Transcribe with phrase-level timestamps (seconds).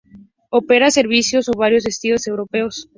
[0.49, 2.89] Opera servicios a varios destinos europeos.